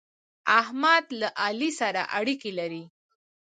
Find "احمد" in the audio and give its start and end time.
0.59-1.05